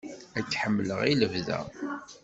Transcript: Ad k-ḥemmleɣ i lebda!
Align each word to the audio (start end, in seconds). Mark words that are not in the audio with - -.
Ad 0.37 0.45
k-ḥemmleɣ 0.49 0.99
i 1.11 1.13
lebda! 1.19 1.59